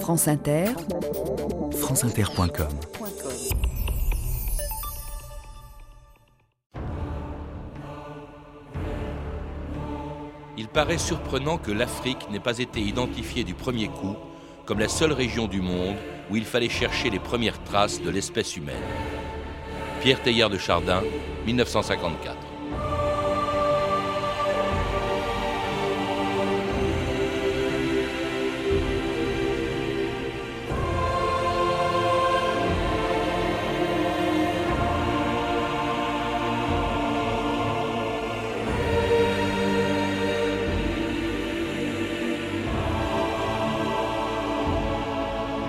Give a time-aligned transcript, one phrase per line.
[0.00, 0.66] France Inter,
[1.72, 2.68] franceinter.com
[10.56, 14.16] Il paraît surprenant que l'Afrique n'ait pas été identifiée du premier coup
[14.66, 15.96] comme la seule région du monde
[16.30, 18.76] où il fallait chercher les premières traces de l'espèce humaine.
[20.00, 21.02] Pierre Teilhard de Chardin,
[21.46, 22.45] 1954.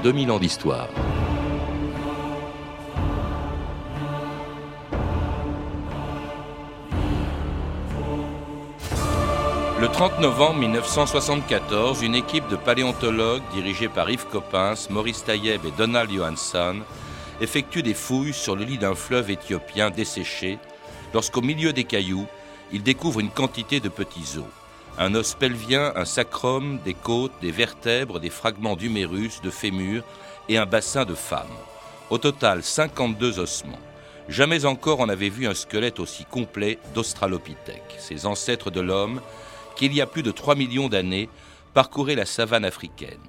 [0.08, 0.88] 2000 ans d'histoire.
[9.82, 15.72] Le 30 novembre 1974, une équipe de paléontologues dirigée par Yves Coppens, Maurice Taïeb et
[15.78, 16.78] Donald Johansson
[17.42, 20.58] effectue des fouilles sur le lit d'un fleuve éthiopien desséché
[21.14, 22.28] lorsqu'au milieu des cailloux,
[22.72, 24.57] ils découvrent une quantité de petits os
[24.98, 30.04] un os pelvien, un sacrum, des côtes, des vertèbres, des fragments d'humérus, de fémur
[30.50, 31.48] et un bassin de femme.
[32.10, 33.80] Au total, 52 ossements.
[34.28, 39.22] Jamais encore on n'avait vu un squelette aussi complet d'Australopithèque, ces ancêtres de l'homme
[39.76, 41.30] qui, il y a plus de 3 millions d'années,
[41.74, 43.20] parcouraient la savane africaine.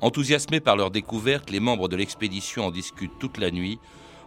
[0.00, 3.78] Enthousiasmés par leur découverte, les membres de l'expédition en discutent toute la nuit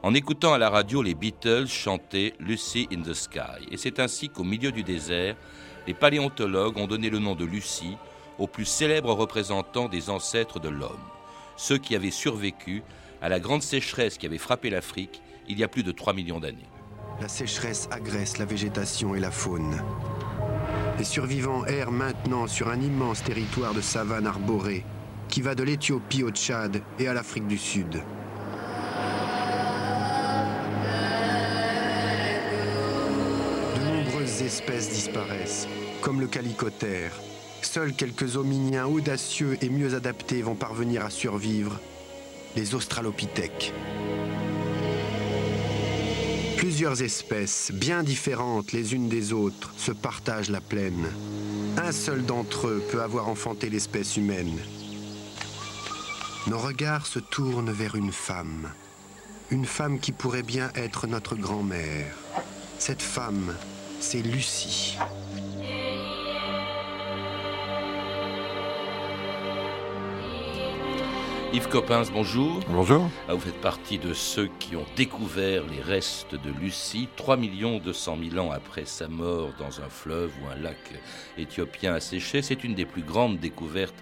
[0.03, 3.65] en écoutant à la radio les Beatles chanter Lucy in the Sky.
[3.71, 5.37] Et c'est ainsi qu'au milieu du désert,
[5.87, 7.97] les paléontologues ont donné le nom de Lucie
[8.39, 10.97] au plus célèbre représentant des ancêtres de l'homme,
[11.55, 12.83] ceux qui avaient survécu
[13.21, 16.39] à la grande sécheresse qui avait frappé l'Afrique il y a plus de 3 millions
[16.39, 16.69] d'années.
[17.21, 19.81] La sécheresse agresse la végétation et la faune.
[20.97, 24.83] Les survivants errent maintenant sur un immense territoire de savane arborée
[25.27, 28.03] qui va de l'Éthiopie au Tchad et à l'Afrique du Sud.
[34.53, 35.67] Espèces disparaissent,
[36.01, 37.11] comme le calicotère.
[37.63, 41.79] Seuls quelques hominiens audacieux et mieux adaptés vont parvenir à survivre,
[42.55, 43.73] les australopithèques.
[46.57, 51.07] Plusieurs espèces, bien différentes les unes des autres, se partagent la plaine.
[51.77, 54.59] Un seul d'entre eux peut avoir enfanté l'espèce humaine.
[56.45, 58.71] Nos regards se tournent vers une femme.
[59.49, 62.15] Une femme qui pourrait bien être notre grand-mère.
[62.77, 63.55] Cette femme,
[64.03, 64.97] c'est Lucie.
[71.53, 72.59] Yves Coppens, bonjour.
[72.67, 73.09] Bonjour.
[73.29, 78.17] Ah, vous faites partie de ceux qui ont découvert les restes de Lucie, 3 200
[78.31, 80.77] 000 ans après sa mort dans un fleuve ou un lac
[81.37, 82.41] éthiopien asséché.
[82.41, 83.95] C'est une des plus grandes découvertes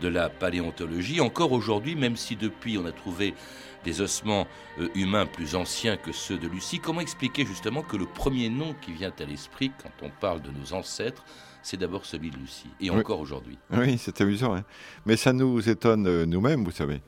[0.00, 1.20] de la paléontologie.
[1.20, 3.34] Encore aujourd'hui, même si depuis on a trouvé
[3.84, 4.46] des ossements
[4.78, 6.78] euh, humains plus anciens que ceux de Lucie.
[6.78, 10.50] Comment expliquer justement que le premier nom qui vient à l'esprit quand on parle de
[10.50, 11.24] nos ancêtres,
[11.62, 13.58] c'est d'abord celui de Lucie, et encore aujourd'hui?
[13.70, 14.64] Oui, c'est amusant, hein.
[15.06, 17.00] mais ça nous étonne euh, nous-mêmes, vous savez.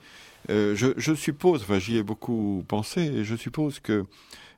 [0.50, 4.04] Euh, je, suppose, enfin j'y ai beaucoup pensé, et je suppose que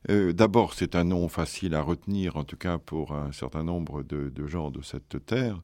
[0.09, 4.31] d'abord c'est un nom facile à retenir, en tout cas pour un certain nombre de,
[4.47, 5.61] gens de cette terre.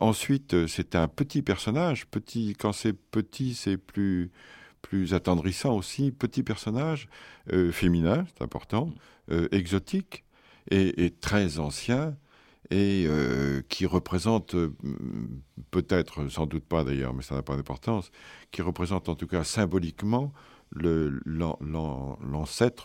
[0.00, 2.06] ensuite, c'est un petit personnage.
[2.06, 4.30] Petit, quand c'est petit, c'est plus
[4.88, 7.08] plus attendrissant aussi, petit personnage,
[7.52, 8.92] euh, féminin, c'est important,
[9.32, 10.24] euh, exotique
[10.70, 12.16] et, très ancien,
[12.70, 14.54] et euh, qui représente,
[15.72, 18.12] peut-être, sans doute pas d'ailleurs, mais ça n'a pas d'importance,
[18.52, 20.32] qui représente en tout cas symboliquement
[20.72, 21.32] l'ancêtre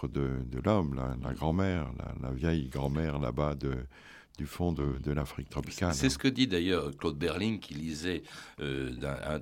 [0.07, 1.91] de, l'homme, la, grand-mère,
[2.21, 3.75] la, vieille grand-mère là-bas de,
[4.37, 5.93] du fond de, l'Afrique tropicale.
[5.93, 8.23] C'est ce que dit d'ailleurs Claude Berling qui lisait
[8.59, 8.91] euh,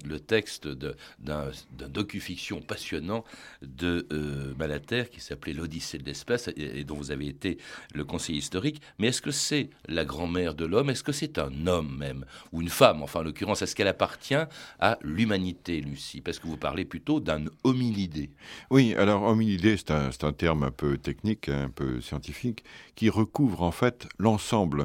[0.05, 1.51] le texte d'un
[1.87, 3.23] docu-fiction passionnant
[3.61, 7.57] de euh, Malater qui s'appelait L'Odyssée de l'espace et, dont vous avez été
[7.93, 8.81] le conseiller historique.
[8.97, 10.89] Mais est-ce que c'est la grand-mère de l'homme?
[10.89, 12.25] Est-ce que c'est un homme même?
[12.51, 14.35] Ou une femme Enfin, en l'occurrence, est-ce qu'elle appartient
[14.79, 16.21] à l'humanité, Lucie?
[16.21, 18.29] Parce que vous parlez plutôt d'un hominidé.
[18.71, 22.63] Oui, alors hominidé, c'est un, un, terme un peu technique, un peu scientifique,
[22.95, 24.78] qui recouvre en fait l'ensemble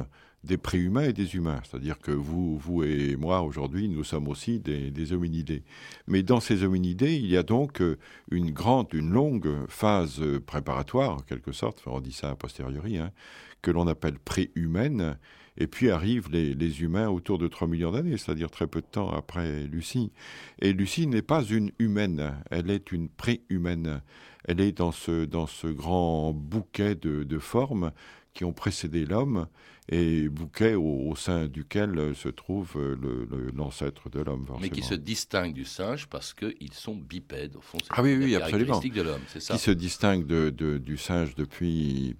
[0.45, 1.59] des préhumains et des humains.
[1.63, 5.63] C'est-à-dire que vous, vous et moi, aujourd'hui, nous sommes aussi des, hominidés.
[6.07, 7.97] Mais dans ces hominidés, il y a donc euh,
[8.31, 13.11] une grande, une longue phase préparatoire, en quelque sorte, on dit ça a posteriori, hein,
[13.61, 15.17] que l'on appelle préhumaine,
[15.57, 18.87] et puis arrivent les, les, humains autour de 3 millions d'années, c'est-à-dire très peu de
[18.87, 20.11] temps après Lucie.
[20.59, 24.01] Et Lucie n'est pas une humaine, elle est une préhumaine.
[24.47, 27.91] Elle est dans ce, dans ce grand bouquet de formes
[28.35, 29.47] qui ont précédé l'homme
[29.89, 32.75] et bouquet au, sein duquel se trouve
[33.55, 34.45] l'ancêtre de l'homme.
[34.61, 37.77] Mais qui se distingue du singe parce qu'ils sont bipèdes, au fond.
[37.89, 38.79] Ah oui, oui, absolument.
[38.79, 39.55] de l'homme, c'est ça.
[39.55, 42.15] Qui se distingue de, du singe depuis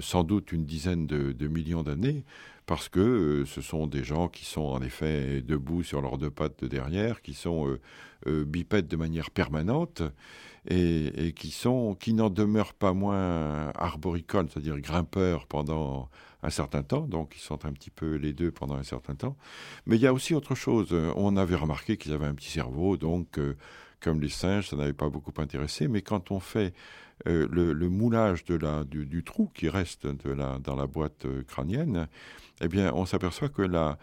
[0.00, 2.24] sans doute une dizaine de millions d'années
[2.70, 6.30] parce que euh, ce sont des gens qui sont en effet debout sur leurs deux
[6.30, 7.80] pattes de derrière, qui sont euh,
[8.28, 10.04] euh, bipèdes de manière permanente
[10.68, 11.54] et, qui
[11.98, 16.08] qui n'en demeurent pas moins arboricoles, c'est-à-dire grimpeurs pendant
[16.42, 19.36] un certain temps, donc ils sont un petit peu les deux pendant un certain temps.
[19.86, 20.94] Mais il y a aussi autre chose.
[21.16, 23.38] On avait remarqué qu'ils avaient un petit cerveau, donc
[24.00, 25.88] comme les singes, ça n'avait pas beaucoup intéressé.
[25.88, 26.74] Mais quand on fait
[27.26, 32.08] le, moulage du, trou qui reste dans la boîte crânienne,
[32.60, 33.98] eh bien, on s'aperçoit que la,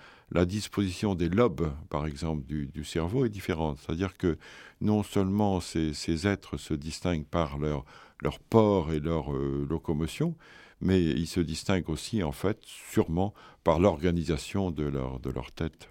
[0.46, 3.80] disposition des lobes, par exemple, du, cerveau est différente.
[3.80, 4.38] C'est-à-dire que
[4.81, 7.86] non seulement ces, ces, êtres se distinguent par leur,
[8.22, 10.36] leur port et leur euh, locomotion,
[10.81, 13.33] mais ils se distinguent aussi, en fait, sûrement
[13.63, 15.89] par l'organisation de leur, de leur tête.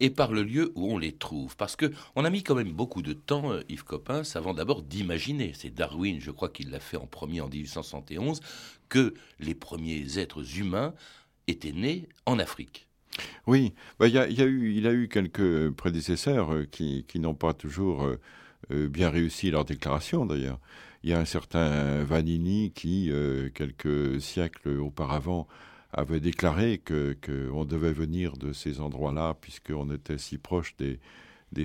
[0.00, 1.56] Et par le lieu où on les trouve.
[1.56, 4.82] Parce que on a mis quand même beaucoup de temps, euh, Yves Coppens, avant d'abord
[4.82, 8.40] d'imaginer, c'est Darwin, je crois qu'il l'a fait en premier en 1871,
[8.88, 10.94] que les premiers êtres humains
[11.46, 12.88] était né en Afrique.
[13.46, 18.04] Oui, bah, y a, eu, il a eu quelques prédécesseurs euh, qui, n'ont pas toujours
[18.70, 20.58] euh, bien réussi leur déclaration d'ailleurs.
[21.02, 23.10] Il y a un certain Vanini qui,
[23.54, 25.48] quelques siècles auparavant,
[25.92, 31.00] avait déclaré qu'on devait venir de ces endroits-là puisqu'on était si proche des,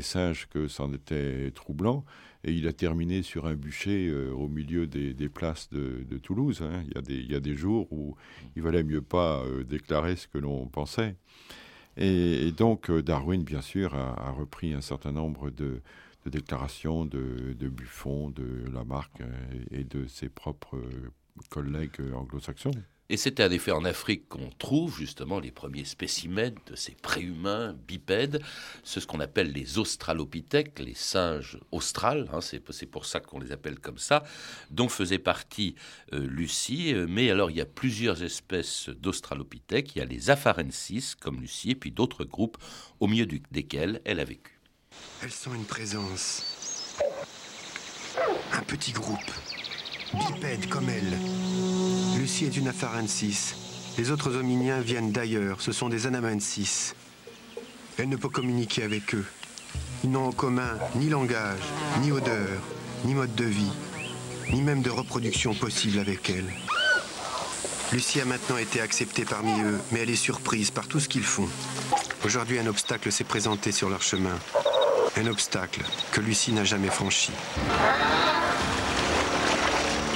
[0.02, 2.06] singes que c'en était troublant.
[2.44, 6.62] Et il a terminé sur un bûcher euh, au milieu des, places de, Toulouse.
[6.62, 6.84] Hein.
[7.10, 8.16] Il, y a des, jours où
[8.56, 11.16] il valait mieux pas euh, déclarer ce que l'on pensait.
[11.98, 15.82] Et, donc euh, Darwin, bien sûr, a, repris un certain nombre de,
[16.30, 19.22] déclarations de, de, Buffon, de Lamarck
[19.72, 20.81] et de ses propres
[21.50, 22.72] collègues anglo-saxons.
[23.07, 27.75] Et c'est en effet en Afrique qu'on trouve justement les premiers spécimens de ces préhumains
[27.88, 28.42] bipèdes,
[28.83, 33.80] ce qu'on appelle les australopithèques, les singes australes, hein, c'est pour ça qu'on les appelle
[33.80, 34.24] comme ça,
[34.72, 35.75] dont faisait partie
[36.13, 36.95] euh, Lucie.
[36.95, 41.42] Euh, mais alors il y a plusieurs espèces d'australopithèques, il y a les afarensis comme
[41.42, 42.57] Lucie, et puis d'autres groupes
[43.00, 44.55] au milieu desquels elle a vécu.
[45.24, 46.44] Elles sont une présence,
[48.53, 49.31] un petit groupe
[50.13, 51.18] bipède comme elle.
[52.18, 53.56] Lucie est une afarensis.
[53.97, 56.94] Les autres hominiens viennent d'ailleurs, ce sont des anamensis.
[57.97, 59.25] Elle ne peut communiquer avec eux.
[60.03, 61.62] Ils n'ont en commun ni langage,
[62.01, 62.62] ni odeur,
[63.06, 63.71] ni mode de vie,
[64.51, 66.51] ni même de reproduction possible avec elle.
[67.91, 71.24] Lucie a maintenant été acceptée parmi eux, mais elle est surprise par tout ce qu'ils
[71.24, 71.48] font.
[72.25, 74.38] Aujourd'hui, un obstacle s'est présenté sur leur chemin.
[75.17, 75.81] Un obstacle
[76.12, 77.31] que Lucie n'a jamais franchi.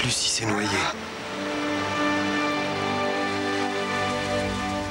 [0.03, 0.67] Lucie s'est noyée.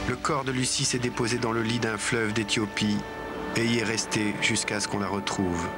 [0.08, 2.96] Le corps de Lucie s'est déposé dans le lit d'un fleuve d'Éthiopie
[3.56, 5.68] et y est resté jusqu'à ce qu'on la retrouve.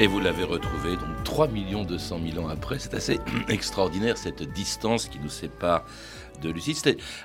[0.00, 2.80] Et vous l'avez retrouvée donc 3 200 000 ans après.
[2.80, 5.84] C'est assez extraordinaire cette distance qui nous sépare
[6.48, 6.76] Lucie.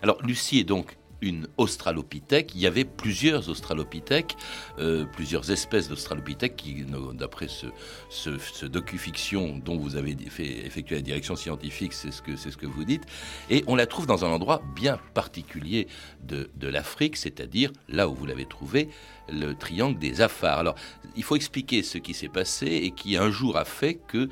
[0.01, 2.53] Alors Lucie est donc une australopithèque.
[2.55, 4.35] Il y avait plusieurs australopithèques,
[4.79, 7.67] euh, plusieurs espèces d'australopithèques qui, d'après ce,
[8.09, 12.83] ce, dont vous avez fait effectuer la direction scientifique, c'est ce que ce que vous
[12.83, 13.03] dites,
[13.49, 15.87] et on la trouve dans un endroit bien particulier
[16.23, 18.89] de, de l'Afrique, c'est-à-dire là où vous l'avez trouvé,
[19.29, 20.59] le triangle des Afars.
[20.59, 20.75] Alors,
[21.15, 24.29] il faut expliquer ce qui s'est passé et qui un jour a fait que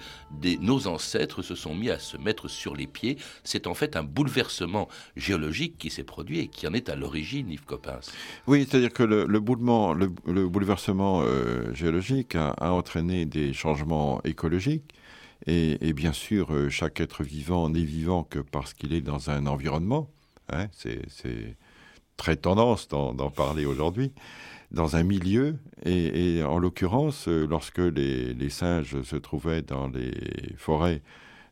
[0.59, 3.17] nos ancêtres se sont mis à se mettre sur les pieds.
[3.43, 7.49] C'est en fait un bouleversement géologique qui s'est produit et qui en est à l'origine,
[7.49, 8.11] Yves Coppens.
[8.47, 14.93] Oui, c'est-à-dire que le, bouleversement euh, géologique a, entraîné des changements écologiques.
[15.45, 19.45] Et, bien sûr, euh, chaque être vivant n'est vivant que parce qu'il est dans un
[19.45, 20.09] environnement.
[20.49, 21.57] Hein, c'est
[22.15, 24.13] très tendance d'en parler aujourd'hui
[24.73, 30.13] dans un milieu, et, en l'occurrence, euh, lorsque les, singes se trouvaient dans les
[30.57, 31.01] forêts,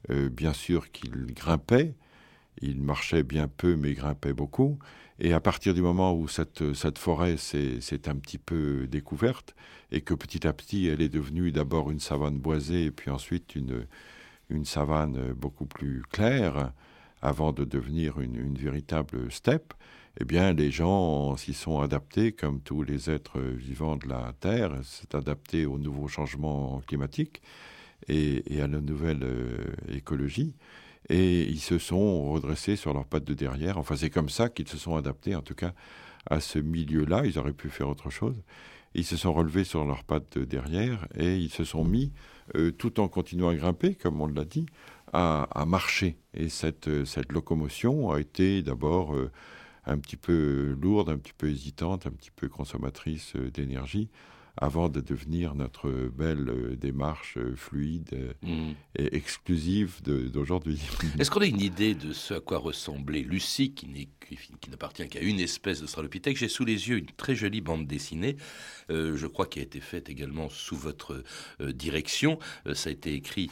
[0.10, 1.94] euh, bien sûr qu'ils grimpaient,
[2.62, 4.80] ils marchaient bien peu, mais grimpaient beaucoup,
[5.20, 9.56] et à partir du moment où cette, forêt s'est un petit peu découverte,
[9.92, 13.56] et que petit à petit elle est devenue d'abord une savane boisée, et puis ensuite
[13.56, 13.86] une,
[14.66, 16.74] savane beaucoup plus claire,
[17.22, 19.76] avant de devenir une véritable steppe,
[20.20, 24.74] eh bien, les gens s'y sont adaptés, comme tous les êtres vivants de la Terre,
[24.84, 27.42] s'est adapté aux nouveaux changements climatiques
[28.10, 29.58] et, à la nouvelle euh,
[29.90, 30.54] écologie.
[31.10, 33.78] Et ils se sont redressés sur leurs pattes de derrière.
[33.78, 35.74] Enfin, c'est comme ça qu'ils se sont adaptés, en tout cas,
[36.30, 37.26] à ce milieu-là.
[37.26, 38.44] Ils auraient pu faire autre chose.
[38.94, 42.12] Ils se sont relevés sur leurs pattes derrière et ils se sont mis,
[42.78, 44.66] tout en continuant à grimper, comme on l'a dit,
[45.14, 46.18] à, marcher.
[46.34, 49.16] Et cette, cette locomotion a été d'abord
[49.86, 54.10] un petit peu lourde, un petit peu hésitante, un petit peu consommatrice d'énergie
[54.62, 58.74] avant de devenir notre belle euh, démarche euh, fluide euh, mm.
[58.96, 60.80] et exclusive d'aujourd'hui.
[61.20, 63.88] Est-ce qu'on a une idée de ce à quoi ressemblait Lucie, qui
[64.70, 68.38] n'appartient qu'à une espèce de Stralopithèque J'ai sous les yeux une très jolie bande dessinée,
[68.90, 71.24] je crois qui a été faite également sous votre
[71.60, 72.38] direction.
[72.74, 73.50] ça a été écrit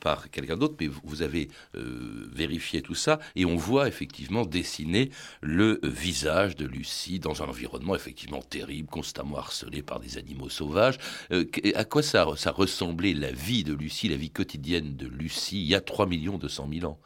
[0.00, 5.10] par quelqu'un d'autre, mais vous avez vérifié tout ça, et on voit effectivement dessiner
[5.42, 10.98] le visage de Lucie dans un environnement effectivement terrible, constamment harcelé par des animaux sauvages.
[11.32, 15.60] Euh, à quoi ça, ça ressemblait la vie de Lucie, la vie quotidienne de Lucie,
[15.60, 16.98] il y a 3 millions 200 000 ans?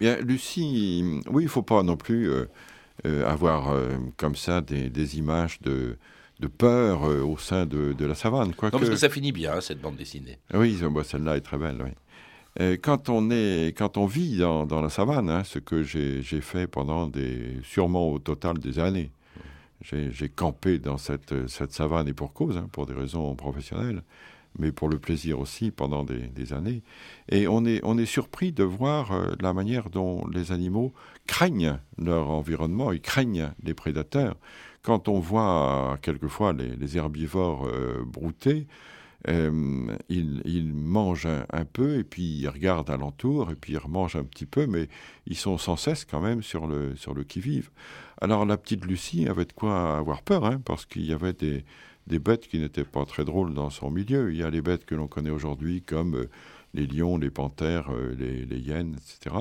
[0.00, 2.46] Bien, Lucie, oui, il ne faut pas non plus euh,
[3.06, 3.76] euh, avoir
[4.16, 5.96] comme ça des, images de,
[6.40, 8.54] de peur au sein de, la savane.
[8.54, 10.38] Quoi non, parce que ça finit bien, hein, cette bande dessinée.
[10.52, 12.78] Oui, celle-là est très belle, oui.
[12.82, 17.06] quand on, est, quand on vit dans, la savane, hein, ce que j'ai fait pendant
[17.06, 19.10] des, sûrement au total des années,
[19.80, 24.02] j'ai campé dans cette, savane et pour cause, hein, pour des raisons professionnelles,
[24.58, 26.82] mais pour le plaisir aussi pendant des, années.
[27.28, 30.92] Et on est, surpris de voir euh, la manière dont les animaux
[31.26, 34.36] craignent leur environnement, ils craignent les prédateurs.
[34.82, 38.66] Quand on voit quelquefois les, herbivores euh, brouter,
[39.28, 44.24] euh, ils, mangent un, peu et puis ils regardent alentour et puis ils remangent un
[44.24, 44.88] petit peu, mais
[45.26, 47.70] ils sont sans cesse quand même sur le, sur le qui-vive.
[48.20, 51.64] Alors la petite Lucie avait de quoi avoir peur, hein, parce qu'il y avait des,
[52.06, 54.32] des bêtes qui n'étaient pas très drôles dans son milieu.
[54.32, 56.30] Il y a les bêtes que l'on connaît aujourd'hui comme euh,
[56.74, 59.36] les lions, les panthères, euh, les, les, hyènes, etc.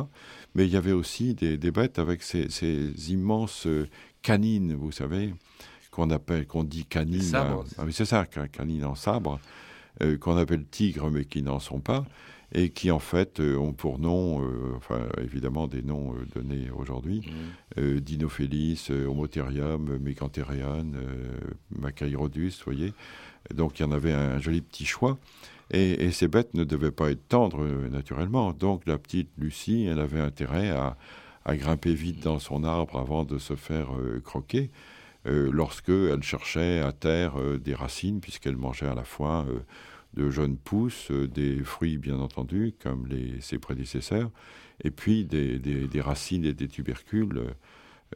[0.56, 3.88] Mais il y avait aussi des, des bêtes avec ces, ces immenses euh,
[4.22, 5.34] canines, vous savez,
[5.92, 7.32] qu'on appelle, qu'on dit canines.
[7.34, 9.40] Ah, c'est ça, canines en sabre,
[10.20, 12.06] qu'on appelle tigres, mais qui n'en sont pas
[12.54, 16.70] et qui en fait euh, ont pour nom, euh, enfin évidemment des noms euh, donnés
[16.76, 17.22] aujourd'hui,
[17.78, 18.00] mmh.
[18.00, 20.86] Dinophélis, Homotherium, Megantherion,
[21.76, 22.94] Macairodus, vous voyez.
[23.52, 25.18] Donc il y en avait un joli petit choix.
[25.72, 28.54] Et, ces bêtes ne devaient pas être tendres naturellement.
[28.54, 30.96] Donc la petite Lucie, elle avait intérêt à,
[31.48, 33.90] grimper vite dans son arbre avant de se faire
[34.24, 34.70] croquer.
[35.26, 39.46] Lorsque elle cherchait à terre des racines, puisqu'elle mangeait à la fois
[40.14, 44.32] de jeunes pousses, euh, des fruits bien entendu, comme les, ses prédécesseurs,
[44.84, 47.54] et puis des, des racines et des tubercules euh, euh,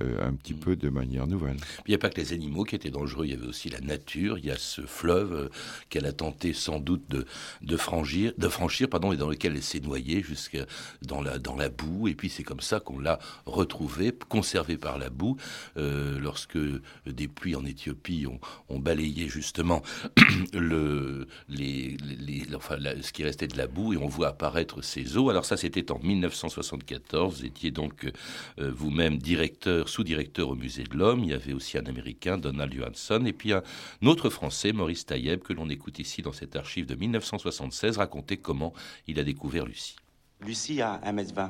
[0.01, 0.59] un petit mm.
[0.59, 1.57] peu de manière nouvelle.
[1.85, 3.79] Il n'y a pas que les animaux qui étaient dangereux, il y avait aussi la
[3.79, 5.49] nature, il y a ce fleuve euh,
[5.89, 7.25] qu'elle a tenté sans doute de,
[7.61, 10.65] de, franchir, de franchir pardon, et dans lequel elle s'est noyée jusqu'à
[11.01, 14.97] dans la, dans la boue, et puis c'est comme ça qu'on l'a retrouvée, conservée par
[14.97, 15.37] la boue,
[15.77, 16.57] euh, lorsque
[17.05, 18.39] des pluies en Éthiopie ont,
[18.69, 19.81] ont balayé justement
[20.53, 25.17] le, les, les, enfin, ce qui restait de la boue, et on voit apparaître ces
[25.17, 25.29] eaux.
[25.29, 28.11] Alors ça, c'était en 1974, vous étiez donc
[28.57, 31.23] vous-même directeur sous-directeur au Musée de l'Homme.
[31.23, 33.63] Il y avait aussi un Américain, Donald Johansson, et puis un
[34.05, 38.73] autre Français, Maurice Taïeb, que l'on écoute ici dans cette archive de 1976, raconter comment
[39.07, 39.95] il a découvert Lucie.
[40.41, 41.49] Lucie a 1m20.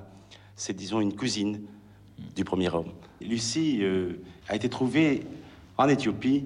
[0.55, 1.61] C'est, disons, une cousine
[2.35, 2.91] du premier homme.
[3.21, 5.23] Lucie euh, a été trouvée
[5.77, 6.45] en Éthiopie,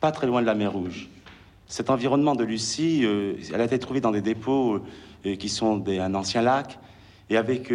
[0.00, 1.08] pas très loin de la mer Rouge.
[1.66, 4.80] Cet environnement de Lucie, euh, elle a été trouvée dans des dépôts
[5.26, 6.78] euh, qui sont des, un ancien lac
[7.30, 7.70] et avec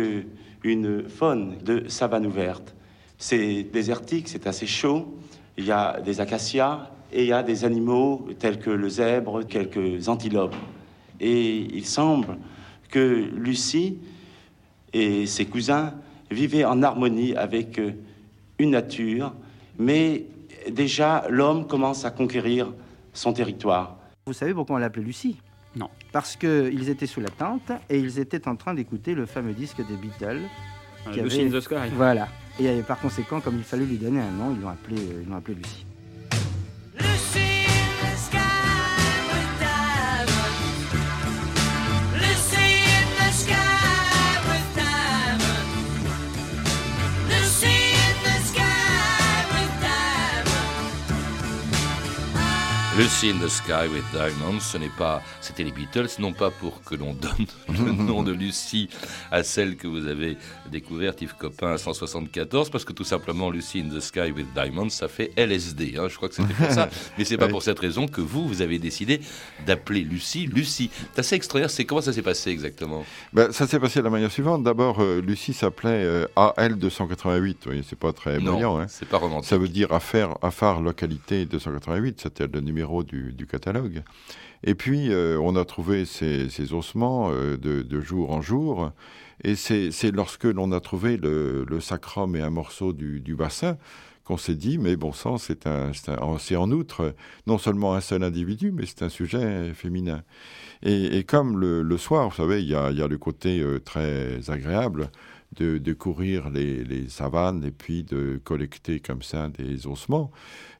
[0.63, 2.74] une faune de savane ouverte.
[3.17, 5.17] C'est désertique, c'est assez chaud.
[5.58, 9.46] Il y a des acacias et il y a des animaux tels que le zèbre,
[9.46, 10.55] quelques antilopes.
[11.20, 12.38] Et il semble
[12.89, 13.98] que Lucie
[14.91, 15.93] et ses cousins
[16.29, 17.79] vivaient en harmonie avec
[18.60, 19.34] une nature,
[19.77, 20.25] mais
[20.70, 22.74] déjà l'homme commence à conquérir
[23.13, 23.98] son territoire.
[24.25, 25.38] Vous savez pourquoi on l'appelait Lucie?
[25.75, 25.89] Non.
[26.12, 29.77] Parce qu'ils étaient sous la tente et ils étaient en train d'écouter le fameux disque
[29.77, 30.41] des Beatles.
[31.15, 31.89] Lucy in the Sky.
[31.96, 32.27] Voilà.
[32.60, 35.29] Et par conséquent, comme il fallait lui donner un nom, ils l'ont appelé, euh, ils
[35.29, 35.86] l'ont appelé Lucie.
[52.95, 56.83] Lucy in the Sky with Diamonds, ce n'est pas, c'était les Beatles, non pas pour
[56.83, 58.88] que l'on donne le nom de Lucy
[59.31, 60.38] à celle que vous avez
[60.69, 64.89] découverte, Yves Copin, à 174, parce que tout simplement Lucy in the Sky with Diamonds,
[64.89, 65.95] ça fait LSD.
[65.97, 68.47] Hein, je crois que c'était pour ça, mais c'est pas pour cette raison que vous,
[68.47, 69.21] vous avez décidé
[69.65, 70.91] d'appeler Lucie Lucie.
[71.13, 71.71] C'est assez extraordinaire.
[71.71, 73.05] C'est comment ça s'est passé exactement?
[73.33, 74.62] Ben, ça s'est passé de la manière suivante.
[74.62, 77.69] D'abord, euh, Lucie s'appelait euh, AL 288.
[77.89, 78.79] c'est pas très brillant.
[78.79, 78.85] Hein.
[78.88, 79.50] C'est pas romantique.
[79.50, 82.21] Ça veut dire affaire, affaire localité 288.
[82.21, 84.04] C'était le numéro du, catalogue.
[84.63, 88.92] Et puis, on a trouvé ces, ossements de, jour en jour.
[89.44, 93.78] Et c'est lorsque l'on a trouvé le, sacrum et un morceau du, bassin
[94.24, 97.13] qu'on s'est dit, mais bon sang, c'est en outre
[97.46, 100.24] non seulement un seul individu, mais c'est un sujet féminin.
[100.86, 105.10] Et, comme le, soir, vous savez, il y a, le côté euh, très agréable
[105.53, 110.31] de, courir les, savanes et puis de collecter comme ça des ossements.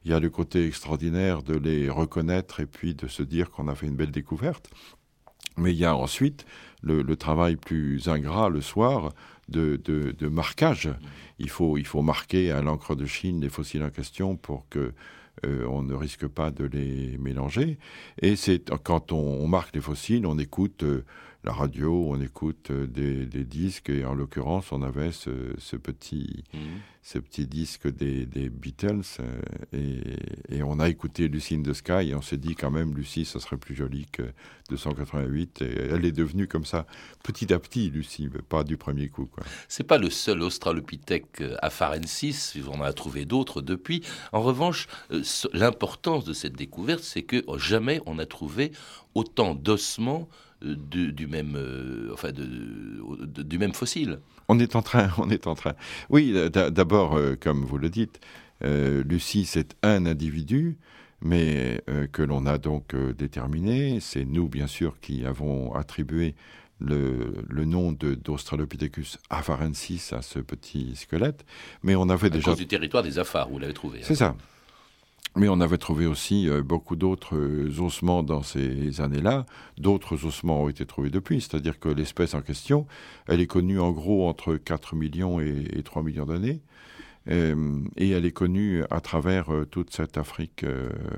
[0.04, 3.68] Il y a le côté extraordinaire de les reconnaître et puis de se dire qu'on
[3.68, 4.70] a fait une belle découverte.
[5.56, 6.46] Mais il y a ensuite
[6.82, 9.12] le, travail plus ingrat le soir
[9.48, 10.90] de, marquage.
[11.38, 14.92] Il faut, il faut marquer à l'encre de Chine les fossiles en question pour que
[15.44, 17.78] euh, on ne risque pas de les mélanger.
[18.20, 21.04] Et c'est quand on, marque les fossiles, on écoute euh,
[21.44, 26.60] la radio, on écoute euh, des, disques, et en l'occurrence, on avait ce, petit, mhm.
[27.02, 29.02] ce petit disque des, Beatles,
[29.74, 30.00] et,
[30.48, 33.26] et, on a écouté Lucy in the Sky, et on s'est dit quand même, Lucie,
[33.26, 34.22] ça serait plus joli que
[34.70, 36.86] 288, et elle est devenue comme ça,
[37.22, 39.28] petit à petit, Lucie, mais pas du premier coup.
[39.68, 44.02] C'est pas le seul australopithèque afarensis, on en a trouvé d'autres depuis.
[44.32, 44.88] En revanche,
[45.52, 48.72] l'importance de cette découverte, c'est que jamais on a trouvé
[49.14, 50.28] autant d'ossements
[50.64, 54.20] euh, du, même, euh, enfin du même fossile.
[54.48, 55.74] On est en train, on est en train.
[56.10, 58.20] Oui, d'abord, euh, comme vous le dites,
[58.62, 60.78] Lucie, c'est un individu,
[61.20, 63.98] mais que l'on a donc déterminé.
[64.00, 66.34] C'est nous, bien sûr, qui avons attribué
[66.80, 71.44] le, le nom d'Australopithecus afarensis à ce petit squelette,
[71.82, 72.52] mais on avait déjà...
[72.52, 73.98] Cause du territoire des Afars, vous l'avez trouvé.
[73.98, 74.04] Hein.
[74.04, 74.34] C'est ça.
[75.36, 79.46] Mais on avait trouvé aussi euh, beaucoup d'autres euh, ossements dans ces années-là.
[79.78, 82.86] D'autres ossements ont été trouvés depuis, c'est-à-dire que l'espèce en question,
[83.26, 86.62] elle est connue en gros entre 4 millions et, 3 millions d'années.
[87.30, 90.64] Euh, et elle est connue à travers toute cette Afrique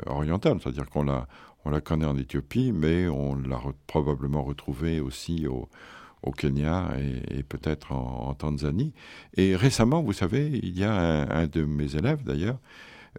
[0.07, 1.27] orientale, c'est-à-dire qu'on la,
[1.67, 5.69] on la connaît en Éthiopie, mais on l'a probablement retrouvée aussi au,
[6.37, 6.91] Kenya
[7.31, 8.93] et, peut-être en, Tanzanie.
[9.37, 12.59] Et récemment, vous savez, il y a un de mes élèves d'ailleurs,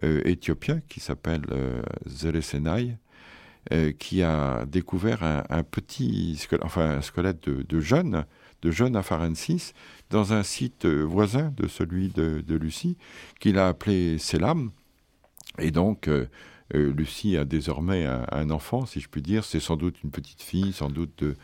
[0.02, 2.96] éthiopien qui s'appelle euh, Zeresenai,
[3.72, 8.24] euh, qui a découvert un, petit squelette, enfin un squelette de, de jeune,
[8.62, 9.74] de jeune afarensis,
[10.10, 12.96] dans un site voisin de celui de, Lucie,
[13.40, 14.70] qu'il a appelé Selam.
[15.58, 16.08] Et donc,
[16.72, 19.44] Lucie a désormais un, enfant, si je puis dire.
[19.44, 21.36] C'est sans doute une petite fille, sans doute de,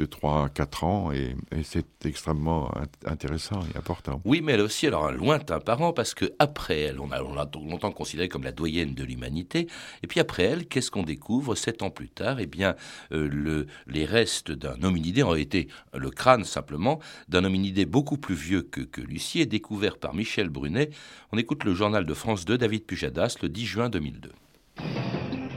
[0.00, 2.70] de 3 à 4 ans et, c'est extrêmement
[3.04, 4.22] intéressant et important.
[4.24, 7.92] Oui, mais elle aussi alors un lointain parent parce que après elle, on l'a longtemps
[7.92, 9.66] considérée comme la doyenne de l'humanité.
[10.02, 12.40] Et puis après elle, qu'est-ce qu'on découvre sept ans plus tard?
[12.40, 12.76] Eh bien,
[13.12, 18.34] euh, le, les restes d'un hominidé ont été le crâne simplement d'un hominidé beaucoup plus
[18.34, 20.90] vieux que, que Lucie, est découvert par Michel Brunet.
[21.32, 24.30] On écoute le journal de France 2, David Pujadas, le 10 juin 2002.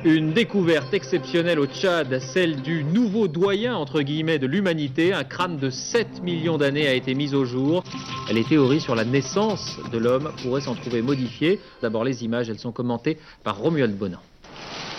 [0.05, 5.13] Une découverte exceptionnelle au Tchad, celle du nouveau doyen de l'humanité.
[5.13, 7.85] Un crâne de 7 millions d'années a été mis au jour.
[8.29, 11.61] Les théories sur la naissance de l'homme pourraient s'en trouver modifiées.
[11.81, 14.19] D'abord les images, elles sont commentées par Romuald Bonan.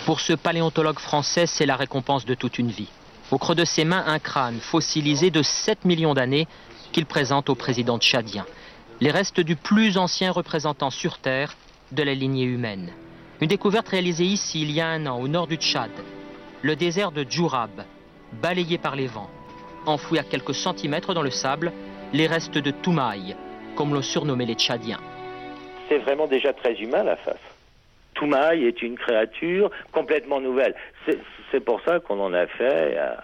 [0.07, 2.89] Pour ce paléontologue français, c'est la récompense de toute une vie.
[3.29, 6.47] Au creux de ses mains, un crâne fossilisé de 7 millions d'années
[6.93, 8.45] qu'il présente au président tchadien.
[9.01, 11.55] Les restes du plus ancien représentant sur Terre
[11.91, 12.91] de la lignée humaine.
[13.41, 15.91] Une découverte réalisée ici il y a un an au nord du Tchad.
[16.61, 17.83] Le désert de Djourab,
[18.41, 19.29] balayé par les vents.
[19.85, 21.73] Enfoui à quelques centimètres dans le sable,
[22.13, 23.35] les restes de Toumaï,
[23.75, 25.01] comme l'ont surnommé les Tchadiens.
[25.89, 27.35] C'est vraiment déjà très humain la face.
[28.13, 30.73] Toumaï est une créature complètement nouvelle.
[31.51, 33.15] C'est pour ça qu'on en a fait, euh,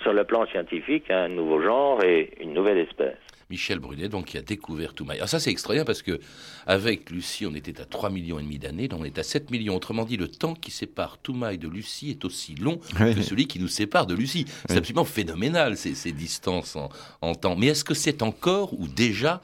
[0.00, 3.18] sur le plan scientifique, un nouveau genre et une nouvelle espèce.
[3.50, 5.16] Michel Brunet, donc, qui a découvert Toumaï.
[5.18, 6.20] Alors ça, c'est extraordinaire parce que
[6.66, 9.76] avec Lucie, on était à 3 millions et demi d'années, on est à 7 millions.
[9.76, 13.58] Autrement dit, le temps qui sépare Toumaï de Lucie est aussi long que celui qui
[13.58, 14.46] nous sépare de Lucie.
[14.68, 16.76] C'est absolument phénoménal, ces, ces distances
[17.20, 17.56] en, temps.
[17.56, 19.42] Mais est-ce que c'est encore ou déjà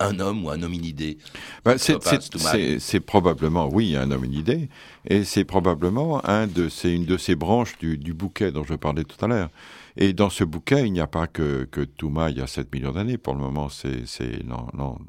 [0.00, 1.18] un homme ou un hominidé
[1.64, 4.68] ben, C'est probablement, oui, un hominidé,
[5.08, 8.74] et c'est probablement un de ces, une de ces branches du, du bouquet dont je
[8.74, 9.50] parlais tout à l'heure.
[9.96, 12.72] Et dans ce bouquet, il n'y a pas que, que Touma, il y a 7
[12.74, 13.16] millions d'années.
[13.16, 14.04] Pour le moment, c'est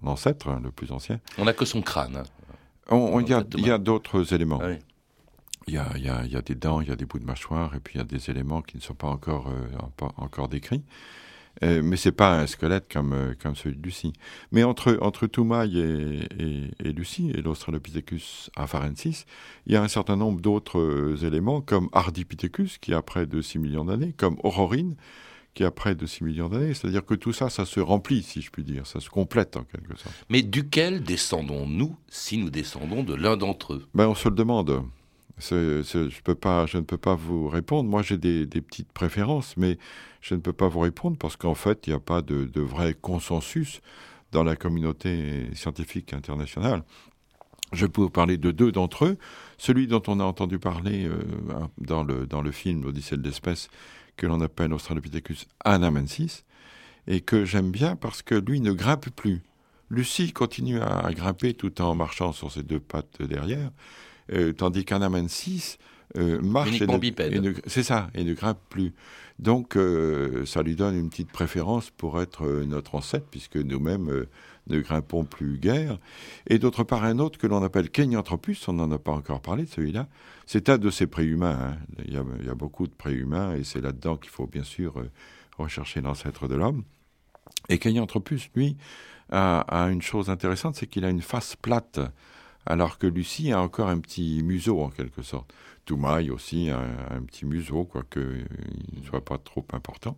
[0.04, 1.19] l'ancêtre, hein, le plus ancien.
[1.38, 2.17] On n'a que son crâne.
[2.17, 2.24] Hein.
[2.91, 4.60] Il y a, d'autres éléments.
[4.62, 4.69] Ah
[5.67, 7.26] il, y a, y a, y a, des dents, il y a des bouts de
[7.26, 9.67] mâchoire, et puis il y a des éléments qui ne sont pas encore, euh,
[9.98, 10.84] pas encore décrits.
[11.63, 14.13] Euh, mais c'est pas un squelette comme, euh, comme celui de Lucie.
[14.52, 16.20] Mais entre, entre Toumaï et,
[16.84, 19.26] et, Lucie, et l'Australopithecus afarensis,
[19.65, 23.41] il y a un certain nombre d'autres euh, éléments, comme Ardipithecus, qui a près de
[23.41, 24.96] 6 millions d'années, comme Aurorine,
[25.54, 26.74] qui a près de 6 millions d'années.
[26.74, 29.63] C'est-à-dire que tout ça, ça se remplit, si je puis dire, ça se complète en
[29.63, 30.13] quelque sorte.
[30.30, 33.88] Mais duquel descendons-nous si nous descendons de l'un d'entre eux?
[33.94, 34.84] Ben, On se le demande.
[35.38, 37.89] Je, ne peux pas vous répondre.
[37.89, 39.78] Moi, j'ai des, petites préférences, mais
[40.21, 42.93] je ne peux pas vous répondre parce qu'en fait, il n'y a pas de, vrai
[42.93, 43.82] consensus
[44.32, 46.84] dans la communauté scientifique internationale.
[47.74, 49.17] Je peux vous parler de deux d'entre eux.
[49.58, 51.19] Celui dont on a entendu parler euh,
[51.78, 53.69] dans, le, dans le film L'Odyssée de l'espèce,
[54.17, 56.45] que l'on appelle Australopithecus anamensis,
[57.08, 59.41] et que j'aime bien parce que lui ne grimpe plus.
[59.89, 63.71] Lucie continue à, grimper tout en marchant sur ses deux pattes derrière,
[64.33, 65.77] euh, tandis qu'anamensis
[66.17, 68.93] euh, marche et ne, c'est ça, et ne grimpe plus.
[69.38, 74.25] Donc euh, ça lui donne une petite préférence pour être notre ancêtre, puisque nous-mêmes
[74.67, 75.99] ne grimpons plus guère.
[76.47, 79.63] Et d'autre part, un autre que l'on appelle Kenyanthropus, on n'en a pas encore parlé
[79.63, 80.07] de celui-là,
[80.45, 81.59] c'est un de ces préhumains.
[81.59, 81.77] Hein.
[82.05, 84.63] Il, y a, il, y a, beaucoup de préhumains, et c'est là-dedans qu'il faut bien
[84.63, 84.93] sûr
[85.57, 86.83] rechercher l'ancêtre de l'homme.
[87.69, 88.77] Et Kenyanthropus, lui,
[89.31, 91.99] a, a, une chose intéressante, c'est qu'il a une face plate,
[92.65, 95.54] alors que Lucie a encore un petit museau en quelque sorte.
[95.86, 96.80] Toumaï aussi a
[97.12, 98.19] un, petit museau, quoique
[98.91, 100.17] il ne soit pas trop important.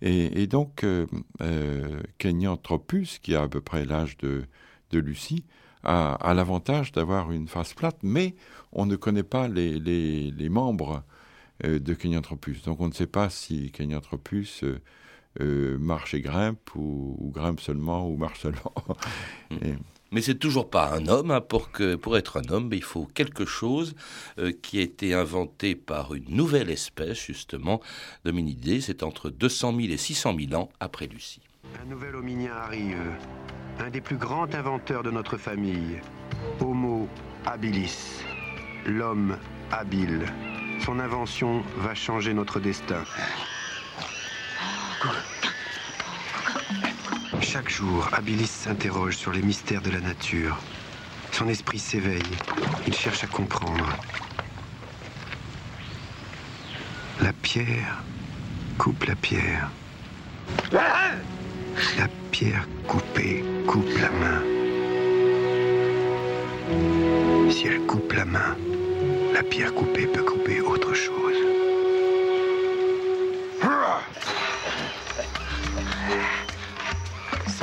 [0.00, 1.06] Et, donc, euh,
[1.40, 4.44] euh, Kenyanthropus, qui a à peu près l'âge de,
[4.92, 5.44] de Lucie,
[5.82, 8.36] a, a l'avantage d'avoir une face plate, mais
[8.72, 11.02] on ne connaît pas les, les, les membres
[11.64, 12.62] euh, de Kenyanthropus.
[12.64, 14.80] Donc on ne sait pas si Kenyanthropus euh,
[15.40, 18.74] euh, marche et grimpe, ou, grimpe seulement, ou marche seulement.
[20.10, 21.30] Mais c'est toujours pas un homme.
[21.30, 21.40] Hein.
[21.40, 23.94] Pour, que, pour être un homme, il faut quelque chose
[24.38, 27.80] euh, qui a été inventé par une nouvelle espèce, justement,
[28.24, 28.80] d'hominidés.
[28.80, 31.42] C'est entre 200 000 et 600 000 ans après Lucie.
[31.82, 32.96] Un nouvel hominien arrive.
[33.78, 36.00] Un des plus grands inventeurs de notre famille.
[36.60, 37.08] Homo
[37.44, 38.22] habilis.
[38.86, 39.36] L'homme
[39.70, 40.24] habile.
[40.84, 43.04] Son invention va changer notre destin.
[47.50, 50.58] Chaque jour, Abilis s'interroge sur les mystères de la nature.
[51.32, 52.20] Son esprit s'éveille.
[52.86, 53.96] Il cherche à comprendre.
[57.22, 58.02] La pierre
[58.76, 59.70] coupe la pierre.
[60.72, 64.42] La pierre coupée coupe la main.
[67.50, 68.58] Si elle coupe la main,
[69.32, 71.27] la pierre coupée peut couper autre chose.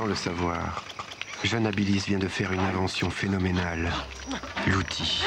[0.05, 0.83] Sans le savoir,
[1.43, 3.91] Jeanne Abilis vient de faire une invention phénoménale,
[4.67, 5.23] l'outil.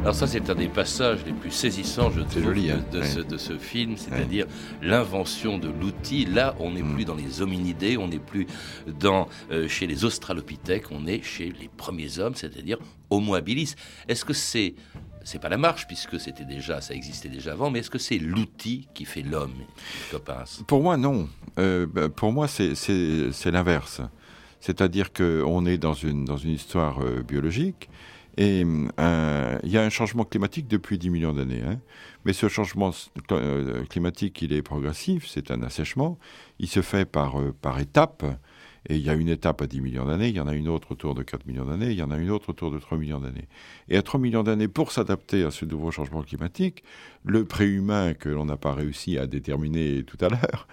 [0.00, 2.82] Alors ça, c'est un des passages les plus saisissants, je trouve, hein.
[2.90, 4.46] de, ce, de, ce, film, c'est-à-dire
[4.80, 6.24] l'invention de l'outil.
[6.24, 6.94] Là, on n'est mm.
[6.94, 8.46] plus dans les hominidés, on n'est plus
[8.98, 12.78] dans euh, chez les australopithèques, on est chez les premiers hommes, c'est-à-dire
[13.10, 13.74] Homo habilis.
[14.08, 14.74] Est-ce que c'est
[15.26, 18.18] c'est pas la marche puisque c'était déjà, ça existait déjà avant, mais est-ce que c'est
[18.18, 19.54] l'outil qui fait l'homme,
[20.68, 21.28] Pour moi, non.
[21.58, 24.00] Euh, bah, pour moi, c'est l'inverse.
[24.60, 27.90] C'est-à-dire qu'on est dans une, dans une histoire euh, biologique
[28.36, 28.64] et
[29.00, 31.62] euh, il y a un changement climatique depuis 10 millions d'années.
[31.66, 31.80] Hein.
[32.24, 32.92] Mais ce changement
[33.88, 36.18] climatique, il est progressif, c'est un assèchement.
[36.60, 38.24] Il se fait par, par étapes.
[38.88, 40.68] Et il y a une étape à 10 millions d'années, il y en a une
[40.68, 42.98] autre autour de 4 millions d'années, il y en a une autre autour de 3
[42.98, 43.48] millions d'années.
[43.88, 46.84] Et à 3 millions d'années, pour s'adapter à ce nouveau changement climatique,
[47.24, 50.68] le préhumain que l'on n'a pas réussi à déterminer tout à l'heure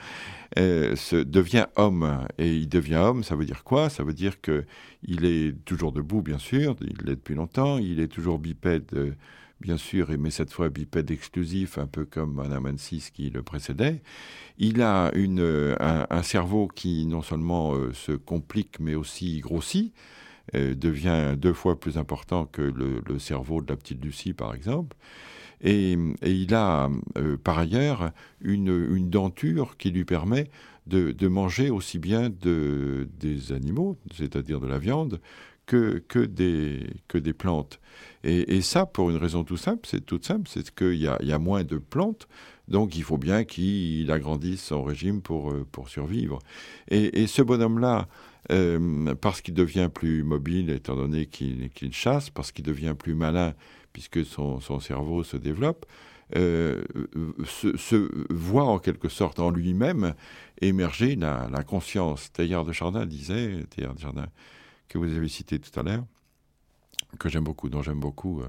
[0.60, 2.26] euh, devient homme.
[2.38, 3.90] Et il devient homme, ça veut dire quoi?
[3.90, 8.08] Ça veut dire qu'il est toujours debout, bien sûr, il l'est depuis longtemps, il est
[8.08, 8.86] toujours bipède.
[8.94, 9.12] Euh,
[9.64, 14.02] bien sûr, mais cette fois bipède exclusif, un peu comme Anamansis qui le précédait.
[14.58, 19.94] Il a une, un, cerveau qui non seulement euh, se complique, mais aussi grossit,
[20.54, 24.98] euh, devient deux fois plus important que le, cerveau de la petite Lucie, par exemple.
[25.62, 30.50] Et, il a euh, par ailleurs une, denture qui lui permet
[30.88, 35.22] de, manger aussi bien de, des animaux, c'est-à-dire de la viande,
[35.66, 37.80] que, que, des, que des plantes.
[38.24, 41.34] Et, ça, pour une raison tout simple, c'est toute simple, c'est qu'il y a, y
[41.34, 42.28] a moins de plantes,
[42.70, 46.40] donc il faut bien qu'il agrandisse son régime pour, euh, pour survivre.
[46.88, 48.08] Et, ce bonhomme-là,
[48.52, 53.54] euh, parce qu'il devient plus mobile, étant donné qu'il chasse, parce qu'il devient plus malin,
[53.92, 55.86] puisque son, son cerveau se développe,
[56.38, 56.82] euh,
[57.46, 60.14] se, voit en quelque sorte en lui-même
[60.62, 62.32] émerger la, la conscience.
[62.32, 64.28] Teilhard de Chardin disait, Teilhard de Chardin,
[64.94, 66.06] que vous avez cité tout à l'heure,
[67.18, 68.48] que j'aime beaucoup, dont j'aime beaucoup euh,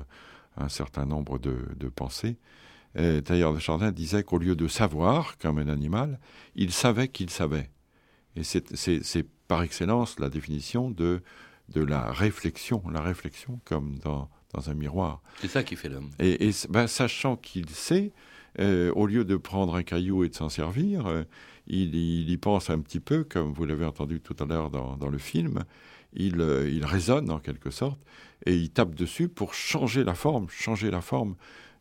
[0.58, 2.36] un certain nombre de, pensées.
[2.94, 6.20] Et Tailleur de Chardin disait qu'au lieu de savoir comme un animal,
[6.54, 7.70] il savait qu'il savait.
[8.36, 11.22] Et c'est par excellence la définition de,
[11.70, 15.22] de la réflexion, la réflexion comme dans, dans un miroir.
[15.40, 16.10] C'est ça qui fait l'homme.
[16.18, 18.12] Et, ben, sachant qu'il sait,
[18.58, 21.24] au lieu de prendre un caillou et de s'en servir,
[21.66, 25.18] il, y pense un petit peu, comme vous l'avez entendu tout à l'heure dans, le
[25.18, 25.64] film.
[26.14, 26.36] Il,
[26.70, 28.00] il raisonne en quelque sorte
[28.46, 31.34] et il tape dessus pour changer la forme, changer la forme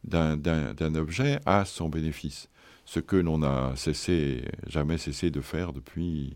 [0.04, 2.50] d'un objet à son bénéfice.
[2.86, 6.36] Ce que l'on a cessé, jamais cessé de faire depuis,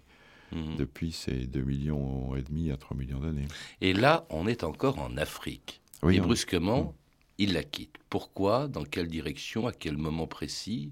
[0.53, 0.77] mhm.
[0.77, 3.47] depuis ces 2 millions et demi à 3 millions d'années.
[3.81, 5.81] Et là, on est encore en Afrique.
[6.09, 6.95] et brusquement,
[7.37, 7.95] il la quitte.
[8.09, 8.67] Pourquoi?
[8.67, 9.67] Dans quelle direction?
[9.67, 10.91] À quel moment précis?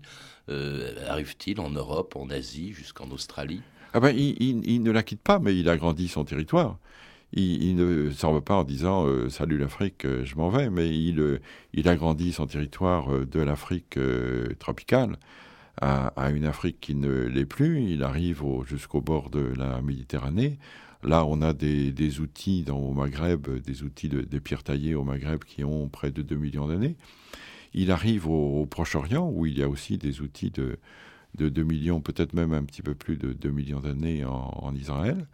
[0.50, 3.62] Euh, Arrive-t-il en Europe, en Asie, jusqu'en Australie?
[3.96, 6.78] Ah ben, il, ne la quitte pas, mais il agrandit son territoire
[7.34, 10.98] il, ne s'en va pas en disant euh, Salut l'Afrique, euh, je m'en vais, mais
[10.98, 11.40] il, euh,
[11.74, 14.00] il agrandit son territoire de l'Afrique
[14.60, 15.18] tropicale
[15.82, 17.84] à, une Afrique qui ne l'est plus.
[17.84, 20.58] Il arrive jusqu'au bord de la Méditerranée.
[21.04, 25.44] Là, on a des, outils dans, au Maghreb, des outils de, pierres taillées au Maghreb
[25.44, 26.96] qui ont près de 2 millions d'années.
[27.74, 30.80] Il arrive au, Proche-Orient, où il y a aussi des outils de,
[31.36, 35.28] de 2 millions, peut-être même un petit peu plus de 2 millions d'années en Israël.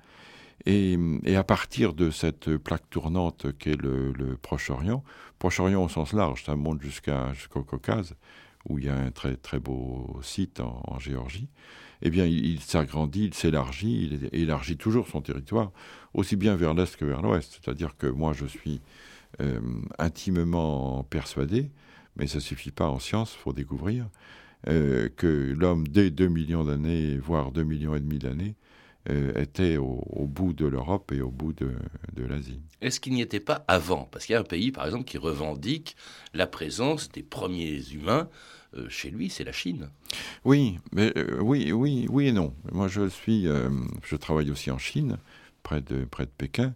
[0.66, 0.98] Et,
[1.36, 5.04] à partir de cette plaque tournante qu'est le, Proche-Orient,
[5.40, 8.16] Proche-Orient au sens large, ça monte jusqu'au Caucase,
[8.70, 11.48] où il y a un très, très beau site en, Géorgie,
[12.04, 15.72] eh bien, il, s'agrandit, il s'élargit, il élargit toujours son territoire,
[16.14, 17.60] aussi bien vers l'est que vers l'ouest.
[17.62, 18.82] C'est-à-dire que moi, je suis
[19.42, 19.60] euh,
[19.98, 21.72] intimement persuadé,
[22.16, 24.08] mais ça ne suffit pas en science, faut découvrir,
[24.67, 28.56] euh, que l'homme, dès 2 millions d'années, voire 2 millions et demi d'années,
[29.10, 31.74] euh, était au, bout de l'Europe et au bout de,
[32.24, 32.62] l'Asie.
[32.82, 34.08] Est-ce qu'il n'y était pas avant?
[34.12, 35.95] Parce qu'il y a un pays, par exemple, qui revendique
[36.36, 38.30] la présence des premiers humains.
[38.78, 39.89] Euh, chez lui, c'est la Chine.
[40.45, 42.54] Oui, mais euh, oui, oui, oui et non.
[42.71, 43.47] Moi, je suis,
[44.04, 45.17] je travaille aussi en Chine,
[45.63, 46.76] près de près de Pékin.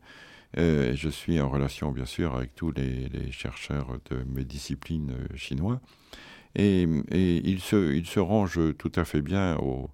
[0.58, 5.80] et je suis en relation, bien sûr, avec tous les, chercheurs de mes disciplines chinois.
[6.56, 9.90] Et, ils, se, ils se rangent tout à fait bien au,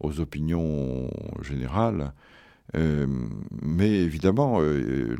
[0.00, 1.10] aux opinions
[1.42, 2.12] générales.
[2.76, 3.06] Euh,
[3.62, 5.16] mais évidemment, euh,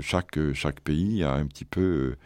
[0.00, 2.16] chaque, chaque pays a un petit peu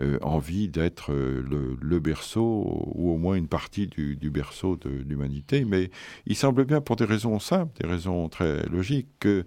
[0.00, 5.64] euh, envie d'être le, berceau, ou au moins une partie du, berceau de l'humanité.
[5.64, 5.90] Mais
[6.26, 9.44] il semble bien, pour des raisons simples, des raisons très logiques, que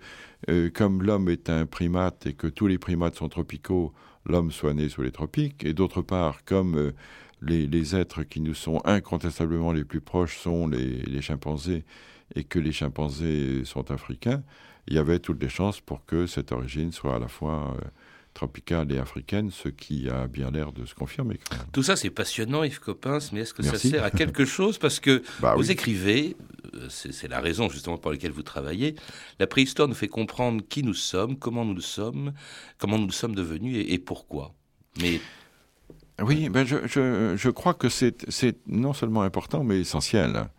[0.74, 3.94] comme l'homme est un primate et que tous les primates sont tropicaux,
[4.26, 6.94] l'homme soit né sous les tropiques, et d'autre part, comme
[7.42, 11.84] les, êtres qui nous sont incontestablement les plus proches sont les, chimpanzés.
[12.36, 14.44] Et que les chimpanzés sont africains,
[14.88, 17.88] il y avait toutes les chances pour que cette origine soit à la fois euh,
[18.36, 21.40] tropicale et africaine, ce qui a bien l'air de se confirmer.
[21.72, 24.78] Tout ça, c'est passionnant, Yves Coppens, mais est-ce que ça sert à quelque chose?
[24.78, 26.38] Parce que bah vous écrivez,
[26.76, 28.96] euh, c'est la raison justement pour laquelle vous travaillez,
[29.40, 32.34] la préhistoire nous fait comprendre qui nous sommes, comment nous le sommes,
[32.78, 34.54] comment nous sommes devenus et, et pourquoi.
[35.02, 35.20] Mais
[36.24, 38.26] oui, ben je, je, je crois que c'est
[38.68, 40.50] non seulement important, mais essentiel.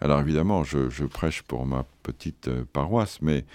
[0.00, 3.46] Alors évidemment, je, je prêche pour ma petite euh, paroisse, mais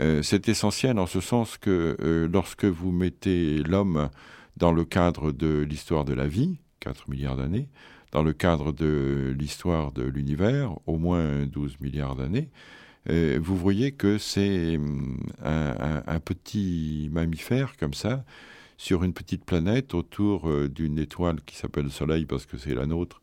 [0.00, 4.08] euh, c'est essentiel en ce sens que euh, lorsque vous mettez l'homme
[4.56, 7.68] dans le cadre de l'histoire de la vie, 4 milliards d'années,
[8.12, 12.48] dans le cadre de l'histoire de l'univers, au moins 12 milliards d'années,
[13.06, 18.24] vous voyez que c'est hum, un, petit mammifère comme ça,
[18.80, 22.74] sur une petite planète autour euh, d'une étoile qui s'appelle le Soleil parce que c'est
[22.74, 23.20] la nôtre,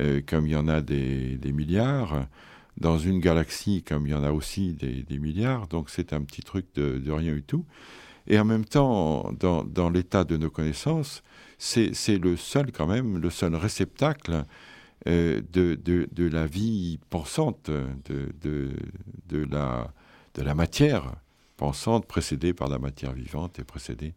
[0.00, 2.26] euh, comme il y en a des, milliards,
[2.76, 6.42] dans une galaxie comme il y en a aussi des, milliards, donc c'est un petit
[6.42, 7.64] truc de, rien du tout.
[8.26, 11.22] Et en même temps, dans, l'état de nos connaissances,
[11.56, 14.44] c'est le seul quand même, le seul réceptacle
[15.06, 18.76] euh, de, la vie pensante, de
[20.36, 21.12] la matière
[21.56, 24.14] pensante précédée par la matière vivante et précédée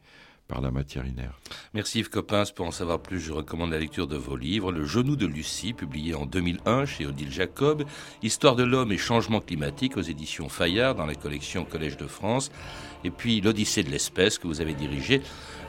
[0.47, 1.49] par la matière inerte.
[1.73, 2.09] Merci Yves.
[2.55, 4.71] Pour en savoir plus, je recommande la lecture de vos livres.
[4.71, 7.83] Le genou de Lucie, publié en 2001 chez Odile Jacob.
[8.21, 12.51] Histoire de l'homme et changement climatique aux éditions Fayard dans la collection Collège de France.
[13.03, 15.21] Et puis L'Odyssée de l'espèce que vous avez dirigé.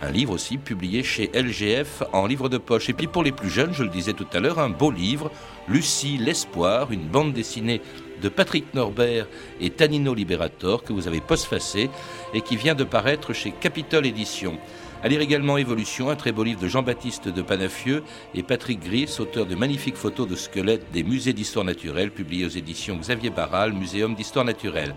[0.02, 2.88] Un livre aussi publié chez LGF en livre de poche.
[2.88, 5.30] Et puis pour les plus jeunes, je le disais tout à l'heure, un beau livre,
[5.68, 7.80] Lucie l'espoir, une bande dessinée
[8.22, 9.26] de Patrick Norbert
[9.60, 11.90] et Tanino Liberator que vous avez postfacé
[12.32, 14.58] et qui vient de paraître chez Capitol Éditions.
[15.02, 18.02] À lire également Évolution, un très beau livre de Jean-Baptiste de Panafieux
[18.34, 22.48] et Patrick Gris, auteur de magnifiques photos de squelettes des musées d'histoire naturelle, publiés aux
[22.48, 24.94] éditions Xavier Barral, Muséum d'histoire naturelle.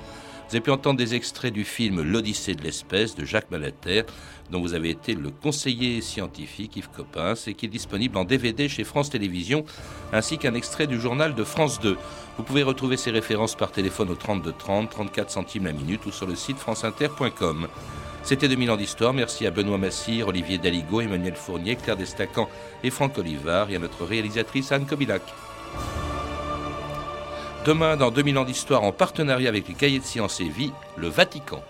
[0.47, 4.03] Vous avez pu entendre des extraits du film L'Odyssée de l'espèce de Jacques Malater,
[4.51, 8.69] dont vous avez été le conseiller scientifique Yves Coppens et qui est disponible en DVD
[8.69, 9.65] chez France Télévisions,
[10.13, 11.97] ainsi qu'un extrait du journal de France 2.
[12.37, 16.11] Vous pouvez retrouver ces références par téléphone au 32 30, 34 centimes la minute ou
[16.11, 17.67] sur le site franceinter.com.
[18.23, 19.13] C'était 2000 ans d'histoire.
[19.13, 22.49] Merci à Benoît Massire, Olivier Daligo, Emmanuel Fournier, Claire Destacan
[22.83, 25.21] et Franck Olivard et à notre réalisatrice Anne Kobilac.
[27.65, 31.07] Demain, dans 2000 ans d'histoire, en partenariat avec les cahiers de sciences et vie, le
[31.09, 31.61] Vatican.